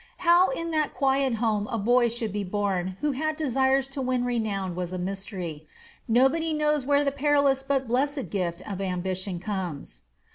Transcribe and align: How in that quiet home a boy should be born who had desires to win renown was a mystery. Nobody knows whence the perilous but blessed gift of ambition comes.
How 0.25 0.49
in 0.49 0.71
that 0.71 0.95
quiet 0.95 1.35
home 1.35 1.67
a 1.67 1.77
boy 1.77 2.09
should 2.09 2.33
be 2.33 2.43
born 2.43 2.97
who 3.01 3.11
had 3.11 3.37
desires 3.37 3.87
to 3.89 4.01
win 4.01 4.25
renown 4.25 4.73
was 4.73 4.91
a 4.93 4.97
mystery. 4.97 5.67
Nobody 6.07 6.53
knows 6.55 6.87
whence 6.87 7.05
the 7.05 7.11
perilous 7.11 7.61
but 7.61 7.87
blessed 7.87 8.31
gift 8.31 8.67
of 8.67 8.81
ambition 8.81 9.37
comes. 9.37 10.01